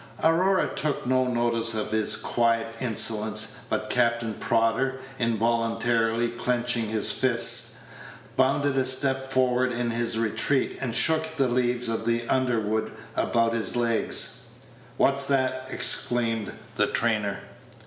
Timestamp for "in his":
9.71-10.17